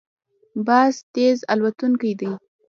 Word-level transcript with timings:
باز 0.65 0.93
تېز 1.15 1.37
الوتونکی 1.53 2.11
دی 2.19 2.31